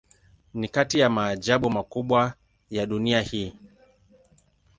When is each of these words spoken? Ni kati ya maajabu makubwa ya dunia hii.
Ni 0.53 0.67
kati 0.67 0.99
ya 0.99 1.09
maajabu 1.09 1.69
makubwa 1.69 2.33
ya 2.69 2.85
dunia 2.85 3.21
hii. 3.21 3.53